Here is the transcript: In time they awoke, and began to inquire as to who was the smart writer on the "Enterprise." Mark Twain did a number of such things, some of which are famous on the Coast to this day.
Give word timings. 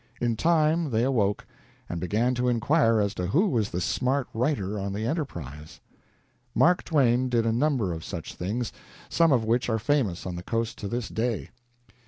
In 0.19 0.35
time 0.35 0.89
they 0.89 1.03
awoke, 1.03 1.45
and 1.87 2.01
began 2.01 2.33
to 2.33 2.47
inquire 2.49 2.99
as 2.99 3.13
to 3.13 3.27
who 3.27 3.47
was 3.49 3.69
the 3.69 3.79
smart 3.79 4.27
writer 4.33 4.79
on 4.79 4.93
the 4.93 5.05
"Enterprise." 5.05 5.79
Mark 6.55 6.83
Twain 6.83 7.29
did 7.29 7.45
a 7.45 7.53
number 7.53 7.93
of 7.93 8.03
such 8.03 8.33
things, 8.33 8.73
some 9.09 9.31
of 9.31 9.43
which 9.45 9.69
are 9.69 9.77
famous 9.77 10.25
on 10.25 10.35
the 10.37 10.41
Coast 10.41 10.79
to 10.79 10.87
this 10.87 11.07
day. 11.07 11.51